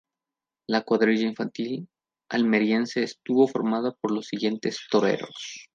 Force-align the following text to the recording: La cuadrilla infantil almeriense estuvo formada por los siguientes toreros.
La 0.65 0.81
cuadrilla 0.81 1.27
infantil 1.27 1.87
almeriense 2.29 3.03
estuvo 3.03 3.47
formada 3.47 3.91
por 4.01 4.11
los 4.11 4.25
siguientes 4.25 4.87
toreros. 4.89 5.67